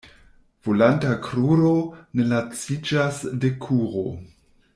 [0.67, 1.73] Volanta kruro
[2.17, 4.07] ne laciĝas de kuro.